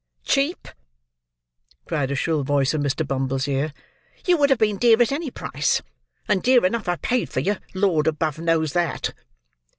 [0.23, 0.67] "Cheap!"
[1.85, 3.07] cried a shrill voice in Mr.
[3.07, 3.71] Bumble's ear:
[4.25, 5.83] "you would have been dear at any price;
[6.27, 9.13] and dear enough I paid for you, Lord above knows that!"